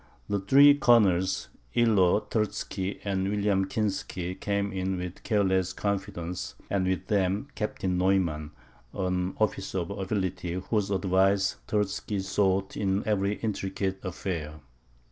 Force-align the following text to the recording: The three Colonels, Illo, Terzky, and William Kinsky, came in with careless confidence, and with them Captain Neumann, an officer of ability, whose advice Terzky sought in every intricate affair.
The 0.27 0.39
three 0.39 0.73
Colonels, 0.79 1.49
Illo, 1.75 2.21
Terzky, 2.21 2.99
and 3.03 3.29
William 3.29 3.65
Kinsky, 3.65 4.33
came 4.33 4.71
in 4.71 4.97
with 4.97 5.21
careless 5.21 5.73
confidence, 5.73 6.55
and 6.71 6.87
with 6.87 7.05
them 7.05 7.49
Captain 7.53 7.99
Neumann, 7.99 8.49
an 8.95 9.35
officer 9.39 9.77
of 9.77 9.91
ability, 9.91 10.53
whose 10.53 10.89
advice 10.89 11.57
Terzky 11.67 12.19
sought 12.19 12.75
in 12.75 13.03
every 13.07 13.35
intricate 13.43 13.99
affair. 14.03 14.61